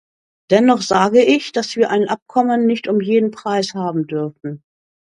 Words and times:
Dennoch 0.49 0.81
sage 0.81 1.23
ich, 1.23 1.51
dass 1.51 1.75
wir 1.75 1.91
ein 1.91 2.09
Abkommen 2.09 2.65
nicht 2.65 2.87
um 2.87 3.01
jeden 3.01 3.29
Preis 3.29 3.75
haben 3.75 4.07
dürfen. 4.07 4.63